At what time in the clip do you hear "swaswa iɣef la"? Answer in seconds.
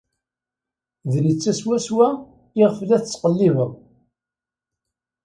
1.59-2.97